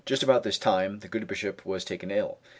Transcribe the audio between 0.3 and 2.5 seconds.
this time the good Bishop was taken ill.